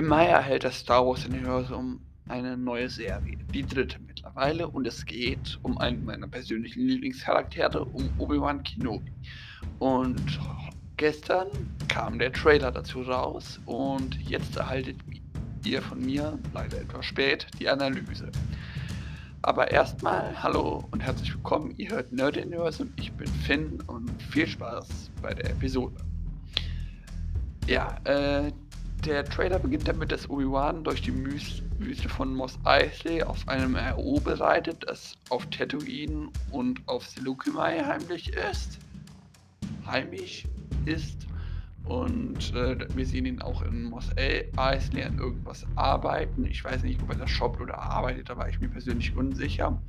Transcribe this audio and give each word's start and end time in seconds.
Im 0.00 0.06
Mai 0.06 0.28
erhält 0.28 0.64
das 0.64 0.78
Star 0.78 1.04
Wars-Universum 1.04 2.00
eine 2.26 2.56
neue 2.56 2.88
Serie, 2.88 3.36
die 3.52 3.62
dritte 3.62 3.98
mittlerweile, 4.00 4.66
und 4.66 4.86
es 4.86 5.04
geht 5.04 5.58
um 5.62 5.76
einen 5.76 6.06
meiner 6.06 6.26
persönlichen 6.26 6.86
Lieblingscharaktere, 6.86 7.84
um 7.84 8.08
Obi-Wan 8.16 8.62
Kenobi. 8.62 9.12
Und 9.78 10.40
gestern 10.96 11.48
kam 11.88 12.18
der 12.18 12.32
Trailer 12.32 12.72
dazu 12.72 13.02
raus 13.02 13.60
und 13.66 14.18
jetzt 14.22 14.56
erhaltet 14.56 14.96
ihr 15.66 15.82
von 15.82 16.00
mir, 16.00 16.38
leider 16.54 16.80
etwas 16.80 17.04
spät, 17.04 17.46
die 17.58 17.68
Analyse. 17.68 18.30
Aber 19.42 19.70
erstmal 19.70 20.42
hallo 20.42 20.88
und 20.92 21.00
herzlich 21.00 21.34
willkommen, 21.34 21.74
ihr 21.76 21.90
hört 21.90 22.10
Nerd 22.10 22.38
Universum, 22.38 22.90
ich 22.96 23.12
bin 23.12 23.26
Finn 23.26 23.82
und 23.86 24.10
viel 24.30 24.46
Spaß 24.46 25.10
bei 25.20 25.34
der 25.34 25.50
Episode. 25.50 25.96
Ja, 27.66 27.98
äh, 28.04 28.50
der 29.06 29.24
Trailer 29.24 29.58
beginnt 29.58 29.88
damit, 29.88 30.12
dass 30.12 30.28
Obi-Wan 30.28 30.84
durch 30.84 31.02
die 31.02 31.14
Wüste 31.14 32.08
von 32.08 32.34
Mos 32.34 32.58
Eisley 32.64 33.22
auf 33.22 33.48
einem 33.48 33.76
RO 33.76 34.20
bereitet, 34.20 34.84
das 34.86 35.16
auf 35.30 35.46
Tatooine 35.46 36.28
und 36.50 36.86
auf 36.86 37.06
Seleucumai 37.06 37.82
heimlich 37.84 38.32
ist. 38.50 38.78
Heimisch 39.86 40.44
ist. 40.84 41.26
Und 41.84 42.54
äh, 42.54 42.76
wir 42.94 43.06
sehen 43.06 43.26
ihn 43.26 43.42
auch 43.42 43.62
in 43.62 43.84
Mos 43.84 44.10
Eisley 44.56 45.02
an 45.02 45.18
irgendwas 45.18 45.66
arbeiten. 45.76 46.44
Ich 46.44 46.62
weiß 46.62 46.82
nicht, 46.82 47.02
ob 47.02 47.10
er 47.10 47.16
das 47.16 47.30
shoppt 47.30 47.60
oder 47.60 47.78
arbeitet, 47.78 48.28
da 48.28 48.36
war 48.36 48.48
ich 48.48 48.60
mir 48.60 48.68
persönlich 48.68 49.16
unsicher. 49.16 49.80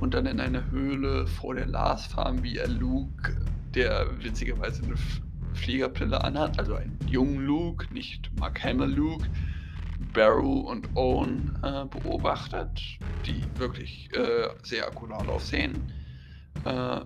Und 0.00 0.14
dann 0.14 0.26
in 0.26 0.40
einer 0.40 0.70
Höhle 0.70 1.26
vor 1.26 1.54
der 1.54 1.66
Lars 1.66 2.06
Farm, 2.06 2.42
wie 2.42 2.56
er 2.56 2.68
Luke, 2.68 3.36
der 3.74 4.08
witzigerweise 4.22 4.82
eine 4.82 4.96
Fliegerbrille 5.54 6.22
anhat, 6.22 6.58
also 6.58 6.74
ein 6.74 6.98
jungen 7.06 7.44
Luke, 7.46 7.86
nicht 7.92 8.30
Mark 8.38 8.62
Hamill 8.62 8.90
Luke, 8.90 9.26
Barrow 10.12 10.68
und 10.68 10.88
Owen 10.96 11.56
äh, 11.62 11.84
beobachtet, 11.86 12.80
die 13.26 13.42
wirklich 13.58 14.08
äh, 14.12 14.48
sehr 14.62 14.86
akkurat 14.86 15.28
aussehen. 15.28 15.92
Äh, 16.64 17.00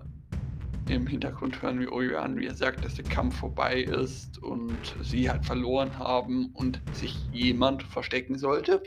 Im 0.93 1.07
Hintergrund 1.07 1.61
hören 1.61 1.79
wir 1.79 1.91
Obi-Wan, 1.91 2.39
wie 2.39 2.47
er 2.47 2.55
sagt, 2.55 2.83
dass 2.83 2.95
der 2.95 3.05
Kampf 3.05 3.37
vorbei 3.37 3.81
ist 3.81 4.41
und 4.41 4.77
sie 5.01 5.29
halt 5.29 5.45
verloren 5.45 5.97
haben 5.97 6.51
und 6.53 6.81
sich 6.93 7.15
jemand 7.31 7.83
verstecken 7.83 8.37
sollte. 8.37 8.81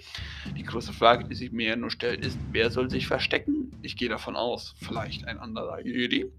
Die 0.56 0.64
große 0.64 0.92
Frage, 0.92 1.24
die 1.28 1.34
sich 1.34 1.52
mir 1.52 1.76
nur 1.76 1.90
stellt, 1.90 2.24
ist, 2.24 2.38
wer 2.50 2.70
soll 2.70 2.90
sich 2.90 3.06
verstecken? 3.06 3.72
Ich 3.82 3.96
gehe 3.96 4.08
davon 4.08 4.36
aus, 4.36 4.74
vielleicht 4.78 5.26
ein 5.26 5.38
anderer 5.38 5.80
Jedi. 5.84 6.30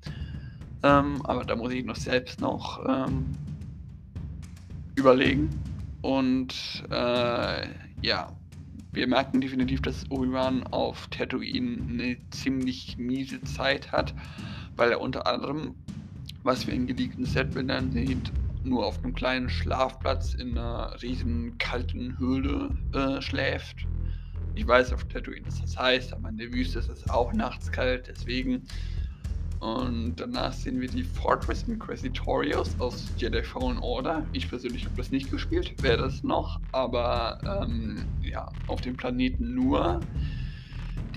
Ähm, 0.84 1.22
aber 1.26 1.46
da 1.46 1.56
muss 1.56 1.72
ich 1.74 1.86
noch 1.86 1.96
selbst 1.96 2.42
noch 2.42 2.84
ähm, 2.88 3.26
überlegen. 4.96 5.50
Und 6.02 6.84
äh, 6.92 7.68
ja, 8.02 8.30
wir 8.92 9.08
merken 9.08 9.42
definitiv, 9.42 9.82
dass 9.82 10.10
Obi-Wan 10.12 10.64
auf 10.68 11.08
Tatooine 11.08 11.78
eine 11.90 12.18
ziemlich 12.30 12.98
miese 12.98 13.42
Zeit 13.42 13.92
hat, 13.92 14.14
weil 14.76 14.92
er 14.92 15.02
unter 15.02 15.26
anderem, 15.26 15.76
was 16.44 16.68
wir 16.68 16.74
in 16.74 16.86
geleakten 16.86 17.26
Setbildern 17.26 17.92
sehen, 17.92 18.22
nur 18.64 18.86
auf 18.86 19.04
einem 19.04 19.14
kleinen 19.14 19.50
Schlafplatz 19.50 20.34
in 20.34 20.58
einer 20.58 21.02
riesen 21.02 21.58
kalten 21.58 22.18
Höhle 22.20 22.70
äh, 22.94 23.22
schläft. 23.22 23.88
Ich 24.56 24.68
weiß, 24.68 24.94
auf 24.94 25.06
Tatooine 25.06 25.48
ist 25.48 25.64
das 25.64 25.78
heiß, 25.78 26.14
aber 26.14 26.30
in 26.30 26.38
der 26.38 26.54
Wüste 26.54 26.80
ist 26.80 26.90
es 26.90 27.10
auch 27.10 27.34
nachts 27.34 27.72
kalt, 27.72 28.08
deswegen 28.08 28.62
und 29.64 30.16
danach 30.18 30.52
sehen 30.52 30.82
wir 30.82 30.90
die 30.90 31.04
Fortress 31.04 31.64
Inquisitorius 31.64 32.78
aus 32.80 33.08
Jedi 33.16 33.42
Fallen 33.44 33.78
Order. 33.78 34.26
Ich 34.34 34.50
persönlich 34.50 34.84
habe 34.84 34.98
das 34.98 35.10
nicht 35.10 35.32
gespielt, 35.32 35.74
wer 35.80 35.96
das 35.96 36.22
noch, 36.22 36.60
aber 36.74 37.40
ähm, 37.64 38.04
ja, 38.22 38.52
auf 38.68 38.82
dem 38.82 38.98
Planeten 38.98 39.56
nur. 39.56 40.02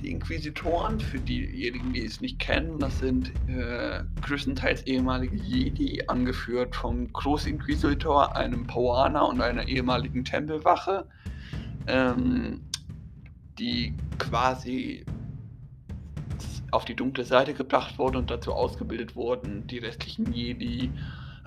Die 0.00 0.12
Inquisitoren, 0.12 1.00
für 1.00 1.18
diejenigen, 1.18 1.92
die 1.92 2.04
es 2.04 2.20
nicht 2.20 2.38
kennen, 2.38 2.78
das 2.78 3.00
sind 3.00 3.32
äh, 3.48 4.04
größtenteils 4.22 4.82
ehemalige 4.82 5.36
Jedi, 5.36 6.04
angeführt 6.06 6.76
vom 6.76 7.12
Großinquisitor, 7.12 8.36
einem 8.36 8.64
Pauaner 8.64 9.28
und 9.28 9.40
einer 9.40 9.66
ehemaligen 9.66 10.24
Tempelwache, 10.24 11.08
ähm, 11.88 12.60
die 13.58 13.92
quasi 14.18 15.04
auf 16.70 16.84
die 16.84 16.94
dunkle 16.94 17.24
Seite 17.24 17.54
gebracht 17.54 17.98
wurden 17.98 18.16
und 18.16 18.30
dazu 18.30 18.52
ausgebildet 18.52 19.16
wurden, 19.16 19.66
die 19.66 19.78
restlichen 19.78 20.32
Jedi 20.32 20.90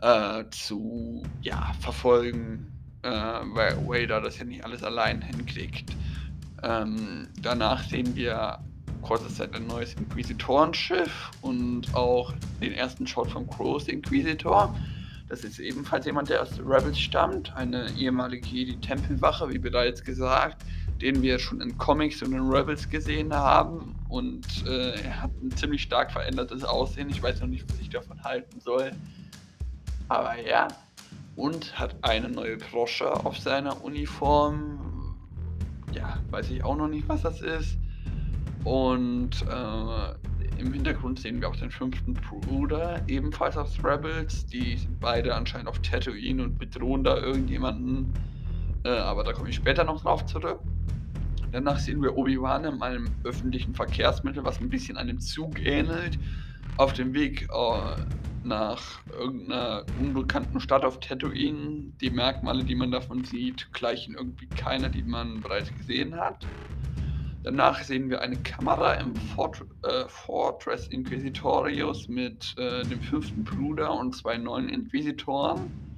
äh, 0.01 0.43
zu 0.49 1.23
ja, 1.41 1.71
verfolgen, 1.79 2.71
äh, 3.03 3.09
weil 3.09 3.77
Vader 3.87 4.21
das 4.21 4.39
ja 4.39 4.45
nicht 4.45 4.63
alles 4.63 4.83
allein 4.83 5.21
hinkriegt. 5.21 5.95
Ähm, 6.63 7.27
danach 7.41 7.83
sehen 7.83 8.15
wir 8.15 8.59
kurze 9.01 9.29
Zeit 9.33 9.53
ein 9.55 9.67
neues 9.67 9.93
Inquisitorenschiff 9.93 11.31
und 11.41 11.93
auch 11.95 12.33
den 12.61 12.73
ersten 12.73 13.07
Shot 13.07 13.31
vom 13.31 13.49
Crows 13.49 13.87
Inquisitor. 13.87 14.75
Das 15.29 15.43
ist 15.43 15.59
ebenfalls 15.59 16.05
jemand, 16.05 16.29
der 16.29 16.41
aus 16.41 16.59
Rebels 16.59 16.99
stammt, 16.99 17.55
eine 17.55 17.91
ehemalige 17.97 18.47
Jedi-Tempelwache, 18.47 19.49
wie 19.49 19.59
bereits 19.59 20.03
gesagt, 20.03 20.63
den 21.01 21.21
wir 21.21 21.39
schon 21.39 21.61
in 21.61 21.77
Comics 21.77 22.21
und 22.21 22.33
in 22.33 22.49
Rebels 22.49 22.89
gesehen 22.89 23.33
haben. 23.33 23.95
Und 24.09 24.65
äh, 24.65 25.01
er 25.01 25.23
hat 25.23 25.31
ein 25.41 25.51
ziemlich 25.51 25.81
stark 25.81 26.11
verändertes 26.11 26.63
Aussehen. 26.63 27.09
Ich 27.09 27.21
weiß 27.21 27.41
noch 27.41 27.47
nicht, 27.47 27.71
was 27.71 27.79
ich 27.79 27.89
davon 27.89 28.23
halten 28.23 28.59
soll. 28.59 28.91
Aber 30.07 30.39
ja. 30.39 30.67
Und 31.35 31.79
hat 31.79 31.95
eine 32.01 32.29
neue 32.29 32.57
Brosche 32.57 33.11
auf 33.25 33.37
seiner 33.37 33.83
Uniform. 33.83 35.15
Ja, 35.93 36.19
weiß 36.31 36.49
ich 36.51 36.63
auch 36.63 36.75
noch 36.75 36.89
nicht, 36.89 37.07
was 37.07 37.21
das 37.21 37.41
ist. 37.41 37.77
Und 38.65 39.41
äh, 39.43 40.59
im 40.59 40.73
Hintergrund 40.73 41.19
sehen 41.19 41.39
wir 41.39 41.47
auch 41.47 41.55
den 41.55 41.71
fünften 41.71 42.13
Bruder, 42.13 43.01
ebenfalls 43.07 43.55
aus 43.55 43.77
Rebels. 43.83 44.45
Die 44.47 44.75
sind 44.75 44.99
beide 44.99 45.33
anscheinend 45.33 45.69
auf 45.69 45.79
Tatooine 45.79 46.43
und 46.43 46.59
bedrohen 46.59 47.03
da 47.03 47.17
irgendjemanden. 47.17 48.13
Äh, 48.83 48.89
aber 48.89 49.23
da 49.23 49.33
komme 49.33 49.49
ich 49.49 49.55
später 49.55 49.83
noch 49.83 50.01
drauf 50.01 50.25
zurück. 50.25 50.59
Danach 51.51 51.79
sehen 51.79 52.01
wir 52.01 52.15
Obi-Wan 52.15 52.65
in 52.65 52.81
einem 52.81 53.07
öffentlichen 53.23 53.73
Verkehrsmittel, 53.73 54.43
was 54.43 54.61
ein 54.61 54.69
bisschen 54.69 54.97
einem 54.97 55.19
Zug 55.19 55.59
ähnelt, 55.59 56.19
auf 56.77 56.93
dem 56.93 57.13
Weg 57.13 57.49
äh, 57.51 57.95
nach 58.43 59.01
irgendeiner 59.19 59.83
unbekannten 59.99 60.59
Stadt 60.59 60.85
auf 60.85 60.99
Tatooine. 60.99 61.91
Die 62.01 62.11
Merkmale, 62.11 62.63
die 62.63 62.75
man 62.75 62.91
davon 62.91 63.23
sieht, 63.23 63.71
gleichen 63.73 64.15
irgendwie 64.15 64.47
keiner, 64.47 64.89
die 64.89 65.03
man 65.03 65.41
bereits 65.41 65.73
gesehen 65.75 66.15
hat. 66.15 66.45
Danach 67.43 67.81
sehen 67.81 68.09
wir 68.09 68.21
eine 68.21 68.35
Kamera 68.35 68.93
im 68.95 69.15
Fort 69.15 69.63
äh, 69.83 70.07
Fortress 70.07 70.87
Inquisitorius 70.87 72.07
mit 72.07 72.53
äh, 72.57 72.83
dem 72.83 73.01
fünften 73.01 73.43
Bruder 73.43 73.91
und 73.93 74.15
zwei 74.15 74.37
neuen 74.37 74.69
Inquisitoren 74.69 75.88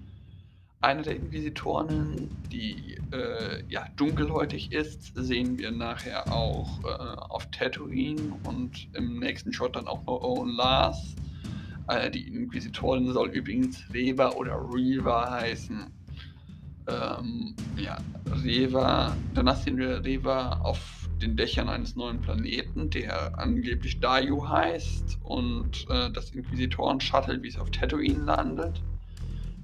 eine 0.81 1.03
der 1.03 1.15
Inquisitoren, 1.15 2.29
die 2.51 2.97
äh, 3.11 3.63
ja, 3.69 3.85
dunkelhäutig 3.95 4.71
ist, 4.71 5.13
sehen 5.15 5.57
wir 5.59 5.71
nachher 5.71 6.31
auch 6.33 6.83
äh, 6.83 6.87
auf 6.87 7.49
Tatooine 7.51 8.33
und 8.43 8.89
im 8.93 9.19
nächsten 9.19 9.53
Shot 9.53 9.75
dann 9.75 9.87
auch 9.87 10.03
noch 10.05 10.21
Owen 10.21 10.49
Lars. 10.49 11.15
Äh, 11.87 12.09
die 12.09 12.27
Inquisitorin 12.27 13.11
soll 13.13 13.29
übrigens 13.29 13.83
Reva 13.93 14.31
oder 14.31 14.55
Reva 14.55 15.29
heißen. 15.29 15.85
Ähm, 16.87 17.55
ja, 17.77 17.97
Reva, 18.43 19.15
danach 19.35 19.57
sehen 19.57 19.77
wir 19.77 20.03
Reva 20.03 20.61
auf 20.63 21.07
den 21.21 21.37
Dächern 21.37 21.69
eines 21.69 21.95
neuen 21.95 22.19
Planeten, 22.19 22.89
der 22.89 23.37
angeblich 23.37 23.99
Dayu 23.99 24.47
heißt 24.47 25.19
und 25.21 25.85
äh, 25.89 26.09
das 26.11 26.31
Inquisitoren-Shuttle, 26.31 27.43
wie 27.43 27.49
es 27.49 27.59
auf 27.59 27.69
Tatooine 27.69 28.23
landet. 28.23 28.81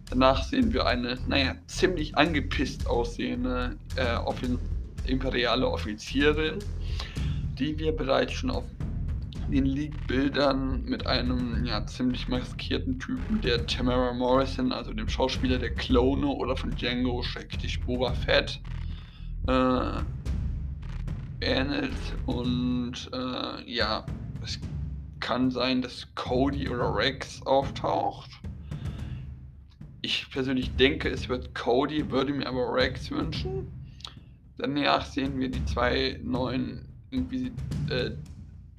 Danach 0.09 0.43
sehen 0.43 0.73
wir 0.73 0.85
eine, 0.85 1.17
naja, 1.27 1.55
ziemlich 1.67 2.17
angepisst 2.17 2.87
aussehende 2.87 3.75
äh, 3.95 4.17
imperiale 5.05 5.67
Offizierin, 5.67 6.59
die 7.59 7.77
wir 7.77 7.91
bereits 7.91 8.33
schon 8.33 8.51
auf 8.51 8.63
den 9.49 9.65
League-Bildern 9.65 10.83
mit 10.83 11.07
einem 11.07 11.65
ja, 11.65 11.85
ziemlich 11.85 12.27
maskierten 12.27 12.99
Typen, 12.99 13.41
der 13.41 13.65
Tamara 13.65 14.13
Morrison, 14.13 14.71
also 14.71 14.93
dem 14.93 15.07
Schauspieler 15.07 15.57
der 15.57 15.73
Klone 15.73 16.27
oder 16.27 16.55
von 16.55 16.71
Django, 16.75 17.23
schrecklich 17.23 17.79
Boba 17.81 18.13
Fett, 18.13 18.59
äh, 19.47 20.01
ähnelt. 21.41 21.91
Und 22.25 23.09
äh, 23.13 23.71
ja, 23.71 24.05
es 24.43 24.59
kann 25.19 25.49
sein, 25.49 25.81
dass 25.81 26.07
Cody 26.15 26.69
oder 26.69 26.93
Rex 26.95 27.41
auftaucht. 27.45 28.29
Ich 30.07 30.29
persönlich 30.31 30.73
denke, 30.77 31.09
es 31.09 31.27
wird 31.27 31.53
Cody, 31.53 32.09
würde 32.09 32.31
mir 32.31 32.47
aber 32.47 32.73
Rex 32.73 33.11
wünschen. 33.11 33.67
Danach 34.57 35.05
sehen 35.05 35.37
wir 35.37 35.51
die 35.51 35.65
zwei 35.65 36.17
neuen 36.23 36.87
Inquisi 37.11 37.51
äh, 37.89 38.11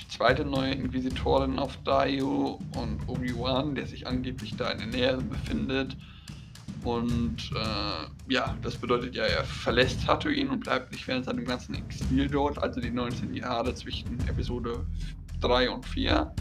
die 0.01 0.09
zweite 0.09 0.47
neue 0.47 0.73
Inquisitorin 0.73 1.59
auf 1.59 1.77
Daio 1.85 2.59
und 2.75 3.07
Obi-Wan, 3.07 3.75
der 3.75 3.87
sich 3.87 4.07
angeblich 4.07 4.57
da 4.57 4.71
in 4.71 4.79
der 4.79 4.87
Nähe 4.87 5.17
befindet. 5.19 5.99
Und 6.83 7.53
äh, 7.55 8.33
ja, 8.33 8.57
das 8.63 8.77
bedeutet 8.77 9.15
ja, 9.15 9.25
er 9.25 9.45
verlässt 9.45 10.07
Tatooine 10.07 10.51
und 10.51 10.61
bleibt 10.61 10.93
nicht 10.93 11.07
während 11.07 11.27
seinem 11.27 11.45
ganzen 11.45 11.75
Exil 11.75 12.29
dort, 12.29 12.57
also 12.57 12.81
die 12.81 12.91
19 12.91 13.35
Jahre 13.35 13.75
zwischen 13.75 14.19
Episode 14.29 14.87
3 15.43 15.69
und 15.69 15.85
4. 15.85 16.35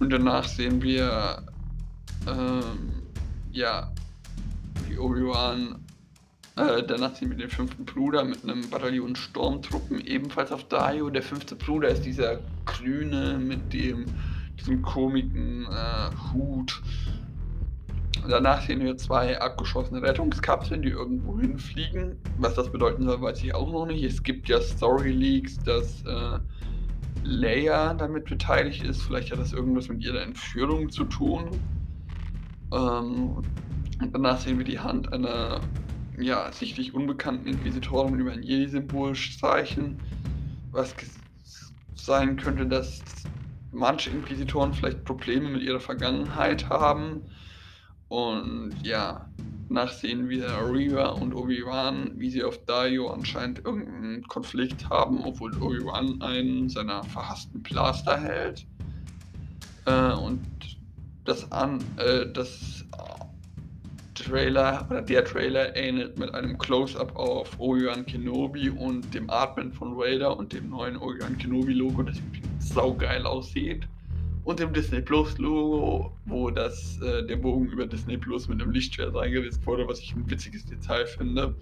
Und 0.00 0.10
danach 0.10 0.48
sehen 0.48 0.82
wir, 0.82 1.46
ähm, 2.26 2.99
ja, 3.52 3.92
wie 4.88 4.98
Obi-Wan, 4.98 5.84
äh, 6.56 6.82
danach 6.82 7.14
sehen 7.14 7.30
wir 7.30 7.36
den 7.36 7.50
fünften 7.50 7.84
Bruder 7.84 8.24
mit 8.24 8.42
einem 8.42 8.68
Bataillon 8.68 9.16
Sturmtruppen 9.16 10.00
ebenfalls 10.00 10.52
auf 10.52 10.64
Daio. 10.64 11.10
Der 11.10 11.22
fünfte 11.22 11.56
Bruder 11.56 11.88
ist 11.88 12.02
dieser 12.02 12.40
Grüne 12.66 13.38
mit 13.38 13.72
dem, 13.72 14.06
diesem 14.58 14.82
komischen 14.82 15.66
äh, 15.66 16.32
Hut 16.32 16.82
Danach 18.28 18.62
sehen 18.66 18.80
wir 18.80 18.96
zwei 18.96 19.40
abgeschossene 19.40 20.02
Rettungskapseln, 20.02 20.82
die 20.82 20.90
irgendwo 20.90 21.38
hinfliegen. 21.38 22.16
Was 22.38 22.54
das 22.54 22.70
bedeuten 22.70 23.04
soll, 23.04 23.20
weiß 23.20 23.42
ich 23.42 23.54
auch 23.54 23.72
noch 23.72 23.86
nicht. 23.86 24.04
Es 24.04 24.22
gibt 24.22 24.48
ja 24.48 24.60
Story-Leaks, 24.60 25.58
dass 25.64 26.02
äh, 26.04 26.38
Leia 27.24 27.94
damit 27.94 28.26
beteiligt 28.26 28.84
ist. 28.84 29.02
Vielleicht 29.02 29.32
hat 29.32 29.38
das 29.38 29.52
irgendwas 29.52 29.88
mit 29.88 30.04
ihrer 30.04 30.22
Entführung 30.22 30.90
zu 30.90 31.04
tun. 31.04 31.50
Ähm, 32.72 33.42
und 34.00 34.14
danach 34.14 34.40
sehen 34.40 34.58
wir 34.58 34.64
die 34.64 34.78
Hand 34.78 35.12
einer 35.12 35.60
ja, 36.18 36.50
sichtlich 36.52 36.94
unbekannten 36.94 37.48
Inquisitorin 37.48 38.18
über 38.18 38.32
ein 38.32 38.42
Jedi-Symbolzeichen, 38.42 39.98
was 40.70 40.94
sein 41.94 42.36
könnte, 42.36 42.66
dass 42.66 43.00
manche 43.72 44.10
Inquisitoren 44.10 44.74
vielleicht 44.74 45.04
Probleme 45.04 45.48
mit 45.48 45.62
ihrer 45.62 45.80
Vergangenheit 45.80 46.68
haben 46.68 47.22
und 48.10 48.74
ja, 48.82 49.30
danach 49.68 49.92
sehen 49.92 50.28
wir 50.28 50.44
Reva 50.48 51.10
und 51.10 51.32
Obi-Wan, 51.32 52.10
wie 52.16 52.28
sie 52.28 52.42
auf 52.42 52.58
Dario 52.64 53.08
anscheinend 53.08 53.64
irgendeinen 53.64 54.26
Konflikt 54.26 54.90
haben, 54.90 55.22
obwohl 55.22 55.56
Obi-Wan 55.62 56.20
einen 56.20 56.68
seiner 56.68 57.04
verhassten 57.04 57.62
Blaster 57.62 58.20
hält. 58.20 58.66
Äh, 59.86 60.12
und 60.14 60.40
das, 61.30 61.50
an, 61.52 61.78
äh, 61.96 62.26
das 62.32 62.84
Trailer 64.14 64.86
oder 64.90 65.00
der 65.00 65.24
Trailer 65.24 65.76
ähnelt 65.76 66.18
mit 66.18 66.34
einem 66.34 66.58
Close-up 66.58 67.14
auf 67.16 67.48
Obi-Wan 67.58 68.04
Kenobi 68.04 68.68
und 68.68 69.14
dem 69.14 69.30
Atmen 69.30 69.72
von 69.72 69.94
Raider 69.96 70.36
und 70.36 70.52
dem 70.52 70.68
neuen 70.68 70.96
Obi-Wan 70.96 71.38
Kenobi 71.38 71.72
Logo, 71.72 72.02
das 72.02 72.16
saugeil 72.58 73.24
aussieht 73.24 73.86
und 74.44 74.58
dem 74.58 74.72
Disney 74.72 75.00
Plus 75.00 75.38
Logo, 75.38 76.12
wo 76.26 76.50
das, 76.50 77.00
äh, 77.00 77.24
der 77.24 77.36
Bogen 77.36 77.66
über 77.66 77.86
Disney 77.86 78.16
Plus 78.16 78.48
mit 78.48 78.60
einem 78.60 78.72
Lichtschwert 78.72 79.14
reingesetzt 79.14 79.64
wurde, 79.64 79.86
was 79.86 80.00
ich 80.00 80.14
ein 80.14 80.28
witziges 80.28 80.66
Detail 80.66 81.06
finde. 81.06 81.54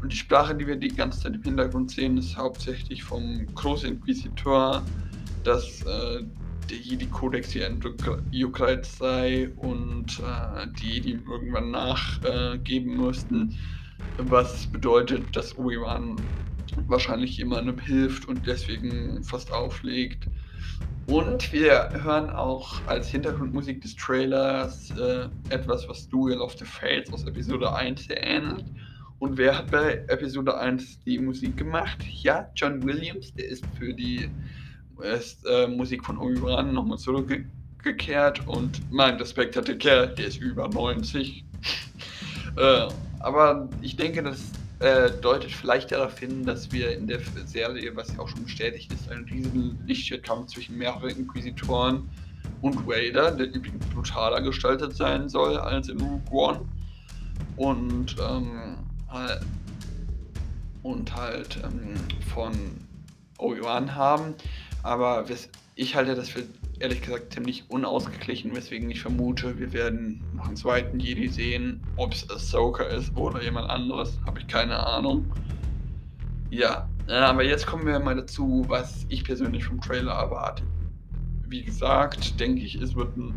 Und 0.00 0.12
die 0.12 0.16
Sprache, 0.16 0.54
die 0.54 0.66
wir 0.66 0.76
die 0.76 0.88
ganze 0.88 1.20
Zeit 1.22 1.34
im 1.34 1.42
Hintergrund 1.42 1.90
sehen, 1.90 2.18
ist 2.18 2.36
hauptsächlich 2.36 3.02
vom 3.02 3.46
Großinquisitor, 3.54 4.82
dass 5.42 5.82
äh, 5.82 6.22
der 6.70 6.78
Jedi-Kodex 6.78 7.50
hier 7.50 7.66
entjuckelt 7.66 8.86
sei 8.86 9.50
und 9.56 10.18
äh, 10.20 10.66
die 10.78 10.94
Jedi 10.94 11.12
irgendwann 11.26 11.70
nachgeben 11.70 12.96
mussten, 12.96 13.56
was 14.16 14.70
bedeutet, 14.70 15.36
dass 15.36 15.56
Obi-Wan 15.56 16.30
wahrscheinlich 16.86 17.36
jemandem 17.36 17.78
hilft 17.78 18.26
und 18.26 18.46
deswegen 18.46 19.22
fast 19.24 19.52
auflegt. 19.52 20.28
Und 21.06 21.52
wir 21.52 21.90
hören 21.92 22.30
auch 22.30 22.84
als 22.86 23.08
Hintergrundmusik 23.08 23.80
des 23.80 23.94
Trailers 23.94 24.92
äh, 24.96 25.28
etwas, 25.50 25.88
was 25.88 26.08
Duel 26.08 26.40
of 26.40 26.56
the 26.58 26.64
Fates 26.64 27.12
aus 27.12 27.24
Episode 27.24 27.72
1 27.72 28.08
ähnelt. 28.10 28.72
Und 29.18 29.38
wer 29.38 29.56
hat 29.56 29.70
bei 29.70 30.04
Episode 30.08 30.56
1 30.58 31.00
die 31.04 31.18
Musik 31.20 31.56
gemacht? 31.56 32.04
Ja, 32.04 32.50
John 32.56 32.82
Williams, 32.84 33.32
der 33.34 33.46
ist 33.48 33.68
für 33.76 33.94
die 33.94 34.34
ist, 35.00 35.44
äh, 35.46 35.66
Musik 35.66 36.04
von 36.04 36.18
Obi-Wan 36.18 36.72
nochmal 36.72 36.98
zurückgekehrt. 36.98 38.46
Und 38.46 38.80
mein 38.90 39.16
Respekt 39.16 39.56
hat 39.56 39.68
der 39.68 39.78
Kerl, 39.78 40.14
der 40.14 40.26
ist 40.26 40.38
über 40.38 40.68
90. 40.68 41.44
äh, 42.56 42.88
aber 43.20 43.68
ich 43.82 43.96
denke, 43.96 44.22
dass 44.22 44.52
äh, 44.78 45.10
deutet 45.22 45.52
vielleicht 45.52 45.92
darauf 45.92 46.18
hin, 46.18 46.44
dass 46.44 46.70
wir 46.70 46.96
in 46.96 47.06
der 47.06 47.20
Serie, 47.46 47.96
was 47.96 48.12
ja 48.12 48.20
auch 48.20 48.28
schon 48.28 48.44
bestätigt 48.44 48.92
ist, 48.92 49.10
einen 49.10 49.24
riesigen 49.24 49.78
Lichtschwertkampf 49.86 50.48
zwischen 50.48 50.76
mehreren 50.76 51.10
Inquisitoren 51.10 52.08
und 52.60 52.86
Vader, 52.86 53.30
der 53.30 53.52
übrigens 53.54 53.86
brutaler 53.86 54.42
gestaltet 54.42 54.94
sein 54.94 55.28
soll 55.28 55.56
als 55.56 55.88
in 55.88 56.00
Rogue 56.00 56.20
One. 56.30 56.60
Und, 57.56 58.16
ähm, 58.20 58.76
halt, 59.08 59.40
und 60.82 61.14
halt 61.16 61.58
ähm, 61.64 61.94
von 62.34 62.52
Obi-Wan 63.38 63.94
haben. 63.94 64.34
Aber 64.82 65.24
ich 65.74 65.94
halte 65.94 66.14
das 66.14 66.28
für 66.28 66.44
ehrlich 66.78 67.02
gesagt 67.02 67.32
ziemlich 67.32 67.64
unausgeglichen, 67.68 68.54
weswegen 68.54 68.90
ich 68.90 69.00
vermute, 69.00 69.58
wir 69.58 69.72
werden 69.72 70.22
noch 70.34 70.46
einen 70.46 70.56
zweiten 70.56 71.00
Jedi 71.00 71.28
sehen. 71.28 71.80
Ob 71.96 72.12
es 72.12 72.28
Ahsoka 72.30 72.84
ist 72.84 73.16
oder 73.16 73.42
jemand 73.42 73.68
anderes, 73.70 74.18
habe 74.26 74.40
ich 74.40 74.46
keine 74.46 74.78
Ahnung. 74.78 75.32
Ja, 76.50 76.88
aber 77.08 77.44
jetzt 77.44 77.66
kommen 77.66 77.86
wir 77.86 77.98
mal 77.98 78.14
dazu, 78.14 78.64
was 78.68 79.06
ich 79.08 79.24
persönlich 79.24 79.64
vom 79.64 79.80
Trailer 79.80 80.12
erwarte. 80.12 80.62
Wie 81.48 81.62
gesagt, 81.62 82.38
denke 82.40 82.62
ich, 82.62 82.76
es 82.76 82.94
wird 82.94 83.16
ein 83.16 83.34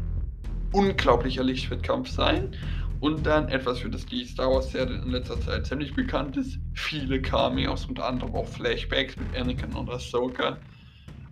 unglaublicher 0.71 1.44
Lichtschwertkampf 1.44 2.09
sein. 2.09 2.56
Und 3.00 3.25
dann 3.25 3.47
etwas, 3.47 3.80
für 3.80 3.89
das 3.89 4.06
die 4.06 4.25
Star 4.25 4.51
Wars 4.51 4.71
Serie 4.71 4.97
in 4.97 5.12
letzter 5.12 5.39
Zeit 5.39 5.65
ziemlich 5.65 5.94
bekannt 5.94 6.36
ist. 6.36 6.59
Viele 6.74 7.21
Cameos, 7.21 7.86
unter 7.86 8.06
anderem 8.06 8.36
auch 8.36 8.47
Flashbacks 8.47 9.15
mit 9.15 9.38
Anakin 9.39 9.71
und 9.74 9.89
Ahsoka. 9.89 10.57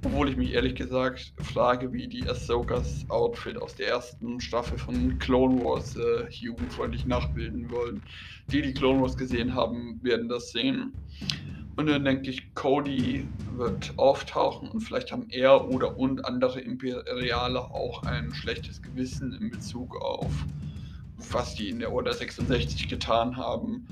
Obwohl 0.04 0.30
ich 0.30 0.38
mich 0.38 0.54
ehrlich 0.54 0.76
gesagt 0.76 1.34
frage, 1.40 1.92
wie 1.92 2.08
die 2.08 2.30
Ahsokas 2.30 3.06
Outfit 3.10 3.58
aus 3.58 3.76
der 3.76 3.88
ersten 3.88 4.40
Staffel 4.40 4.78
von 4.78 5.18
Clone 5.18 5.64
Wars 5.64 5.96
äh, 5.96 6.28
jugendfreundlich 6.30 7.06
nachbilden 7.06 7.70
wollen. 7.72 8.02
Die, 8.52 8.62
die 8.62 8.74
Clone 8.74 9.02
Wars 9.02 9.18
gesehen 9.18 9.56
haben, 9.56 10.00
werden 10.04 10.30
das 10.30 10.52
sehen. 10.52 10.94
Und 11.78 11.88
dann 11.88 12.06
denke 12.06 12.30
ich, 12.30 12.54
Cody 12.56 13.28
wird 13.56 13.94
auftauchen 13.98 14.70
und 14.70 14.82
vielleicht 14.82 15.12
haben 15.12 15.28
er 15.30 15.70
oder 15.70 15.98
und 15.98 16.26
andere 16.26 16.60
Imperiale 16.60 17.60
auch 17.60 18.04
ein 18.04 18.34
schlechtes 18.34 18.82
Gewissen 18.82 19.34
in 19.34 19.52
Bezug 19.52 19.96
auf, 20.02 20.32
was 21.32 21.54
die 21.54 21.70
in 21.70 21.80
der 21.80 21.92
Order 21.92 22.14
66 22.14 22.88
getan 22.88 23.38
haben. 23.38 23.88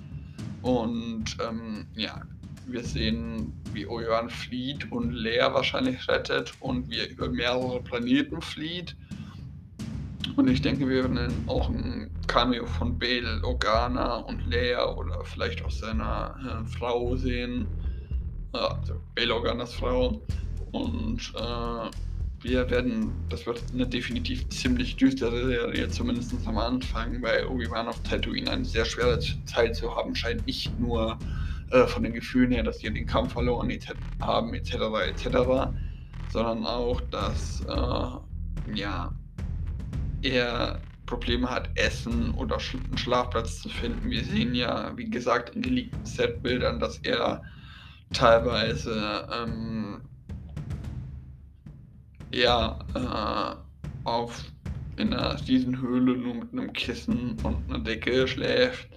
Und 0.64 1.38
ähm, 1.48 1.86
ja, 1.96 2.24
wir 2.68 2.84
sehen, 2.84 3.54
wie 3.74 3.86
Obi-Wan 3.86 4.30
flieht 4.30 4.92
und 4.92 5.12
Leia 5.12 5.54
wahrscheinlich 5.54 6.08
rettet 6.08 6.54
und 6.60 6.90
wie 6.90 7.00
er 7.00 7.10
über 7.10 7.30
mehrere 7.30 7.82
Planeten 7.82 8.42
flieht. 8.42 8.96
Und 10.36 10.50
ich 10.50 10.62
denke, 10.62 10.88
wir 10.88 11.04
werden 11.04 11.32
auch 11.48 11.70
ein 11.70 12.10
Cameo 12.28 12.66
von 12.66 12.98
Bail 12.98 13.42
Organa 13.44 14.18
und 14.18 14.46
Leia 14.52 14.94
oder 14.96 15.24
vielleicht 15.24 15.64
auch 15.64 15.72
seiner 15.72 16.36
äh, 16.44 16.66
Frau 16.66 17.16
sehen. 17.16 17.68
Also 18.52 18.96
Bail 19.16 19.32
Organas 19.32 19.74
Frau. 19.76 20.22
Und 20.72 21.34
äh, 21.36 21.90
wir 22.42 22.70
werden, 22.70 23.12
das 23.30 23.46
wird 23.46 23.62
eine 23.74 23.88
definitiv 23.88 24.48
ziemlich 24.50 24.98
düstere 24.98 25.48
Serie, 25.48 25.88
zumindest 25.90 26.34
am 26.46 26.58
Anfang, 26.58 27.22
weil 27.22 27.46
Obi-Wan 27.46 27.88
auf 27.88 28.02
Tatooine 28.04 28.52
eine 28.52 28.66
sehr 28.66 28.86
schwere 28.86 29.20
Zeit 29.46 29.76
zu 29.76 29.96
haben 29.96 30.16
scheint. 30.16 30.46
Nicht 30.46 30.78
nur 30.80 31.18
äh, 31.72 31.88
von 31.88 32.04
den 32.04 32.14
Gefühlen 32.14 32.52
her, 32.52 32.64
dass 32.64 32.80
die 32.80 32.94
den 32.94 33.06
Kampf 33.06 33.34
verloren 33.34 33.72
haben, 34.22 34.54
etc., 34.54 34.76
etc., 35.08 35.28
sondern 36.30 36.66
auch, 36.66 37.02
dass 37.12 37.62
äh, 37.62 38.76
ja, 38.76 39.12
er 40.22 40.80
Probleme 41.06 41.50
hat, 41.50 41.70
Essen 41.76 42.32
oder 42.32 42.58
einen 42.58 42.98
Schlafplatz 42.98 43.62
zu 43.62 43.70
finden. 43.70 44.10
Wir 44.10 44.24
sehen 44.24 44.56
ja, 44.56 44.96
wie 44.98 45.10
gesagt, 45.10 45.56
in 45.56 45.62
geleakten 45.62 46.06
Setbildern, 46.06 46.80
dass 46.80 46.98
er 47.00 47.44
teilweise 48.12 49.28
ähm, 49.32 50.02
ja, 52.32 52.80
äh, 52.96 53.56
auf 54.04 54.44
in 54.98 55.14
einer 55.14 55.40
Riesenhöhle 55.48 56.18
nur 56.18 56.36
mit 56.36 56.54
einem 56.54 56.74
Kissen 56.74 57.38
und 57.44 57.58
einer 57.70 57.84
Decke 57.84 58.28
schläft 58.28 58.88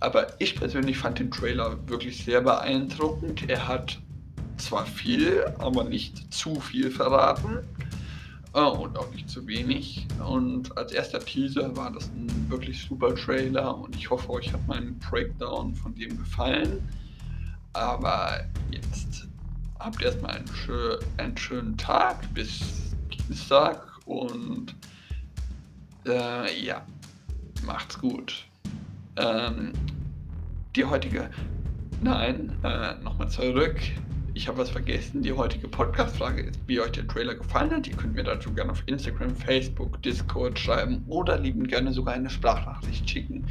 aber 0.00 0.40
ich 0.40 0.56
persönlich 0.56 0.98
fand 0.98 1.18
den 1.18 1.30
Trailer 1.30 1.76
wirklich 1.88 2.24
sehr 2.24 2.40
beeindruckend. 2.40 3.48
Er 3.48 3.66
hat 3.66 3.98
zwar 4.56 4.86
viel, 4.86 5.44
aber 5.58 5.84
nicht 5.84 6.32
zu 6.32 6.60
viel 6.60 6.90
verraten. 6.90 7.58
Äh, 8.54 8.60
und 8.60 8.98
auch 8.98 9.10
nicht 9.12 9.28
zu 9.28 9.46
wenig. 9.46 10.06
Und 10.26 10.76
als 10.76 10.92
erster 10.92 11.20
Teaser 11.20 11.76
war 11.76 11.92
das 11.92 12.08
ein 12.08 12.28
wirklich 12.48 12.82
super 12.82 13.14
Trailer 13.14 13.76
und 13.76 13.94
ich 13.94 14.10
hoffe, 14.10 14.30
euch 14.30 14.52
hat 14.52 14.60
mein 14.66 14.98
Breakdown 14.98 15.74
von 15.74 15.94
dem 15.94 16.16
gefallen. 16.18 16.88
Aber 17.72 18.40
jetzt 18.70 19.28
habt 19.78 20.02
erstmal 20.02 20.36
einen, 20.36 20.48
schön, 20.48 20.98
einen 21.18 21.36
schönen 21.36 21.76
Tag 21.76 22.32
bis 22.34 22.94
Dienstag 23.10 23.84
und 24.06 24.74
äh, 26.06 26.64
ja, 26.64 26.84
macht's 27.64 27.98
gut. 27.98 28.47
Ähm, 29.18 29.72
die 30.76 30.84
heutige. 30.84 31.28
Nein, 32.00 32.52
äh, 32.62 32.94
nochmal 33.02 33.28
zurück. 33.28 33.76
Ich 34.34 34.46
habe 34.46 34.58
was 34.58 34.70
vergessen. 34.70 35.22
Die 35.22 35.32
heutige 35.32 35.66
Podcast-Frage 35.66 36.42
ist, 36.42 36.60
wie 36.68 36.80
euch 36.80 36.92
der 36.92 37.08
Trailer 37.08 37.34
gefallen 37.34 37.72
hat. 37.72 37.88
Ihr 37.88 37.96
könnt 37.96 38.14
mir 38.14 38.22
dazu 38.22 38.52
gerne 38.52 38.70
auf 38.70 38.84
Instagram, 38.86 39.34
Facebook, 39.34 40.00
Discord 40.02 40.56
schreiben 40.56 41.04
oder 41.08 41.36
lieben 41.36 41.66
gerne 41.66 41.92
sogar 41.92 42.14
eine 42.14 42.30
Sprachnachricht 42.30 43.10
schicken 43.10 43.44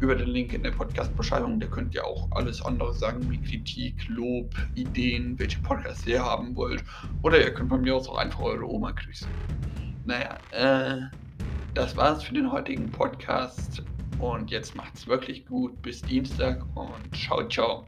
über 0.00 0.14
den 0.14 0.28
Link 0.28 0.54
in 0.54 0.62
der 0.62 0.70
Podcast-Beschreibung. 0.70 1.60
Da 1.60 1.66
könnt 1.66 1.94
ihr 1.94 2.06
auch 2.06 2.26
alles 2.30 2.64
andere 2.64 2.94
sagen, 2.94 3.30
wie 3.30 3.36
Kritik, 3.36 4.08
Lob, 4.08 4.54
Ideen, 4.74 5.38
welche 5.38 5.58
Podcasts 5.58 6.06
ihr 6.06 6.24
haben 6.24 6.56
wollt. 6.56 6.82
Oder 7.22 7.44
ihr 7.44 7.52
könnt 7.52 7.68
bei 7.68 7.76
mir 7.76 7.94
auch 7.94 8.16
einfach 8.16 8.40
eure 8.40 8.66
Oma 8.66 8.92
grüßen. 8.92 9.28
Naja, 10.06 10.38
äh, 10.52 11.02
das 11.74 11.94
war's 11.98 12.22
für 12.22 12.32
den 12.32 12.50
heutigen 12.50 12.90
Podcast. 12.90 13.82
Und 14.20 14.50
jetzt 14.50 14.76
macht's 14.76 15.06
wirklich 15.06 15.46
gut. 15.46 15.80
Bis 15.82 16.02
Dienstag 16.02 16.64
und 16.74 17.16
ciao, 17.16 17.48
ciao. 17.48 17.86